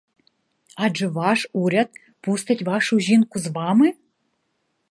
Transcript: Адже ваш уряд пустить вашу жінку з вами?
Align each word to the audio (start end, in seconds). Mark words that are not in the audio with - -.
Адже 0.83 1.05
ваш 1.19 1.43
уряд 1.63 1.91
пустить 2.21 2.63
вашу 2.71 2.99
жінку 3.09 3.39
з 3.39 3.47
вами? 3.47 3.93